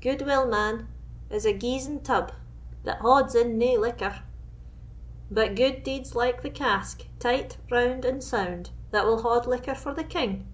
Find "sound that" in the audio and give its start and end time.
8.24-9.04